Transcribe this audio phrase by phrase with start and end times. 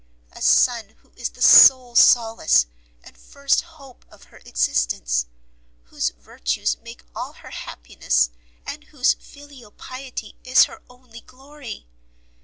[0.31, 2.65] A son who is the sole solace
[3.03, 5.27] and first hope of her existence,
[5.89, 8.31] whose virtues make all her happiness,
[8.65, 11.87] and whose filial piety is her only glory!